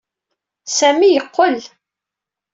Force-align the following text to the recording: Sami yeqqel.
Sami 0.77 1.09
yeqqel. 1.09 1.59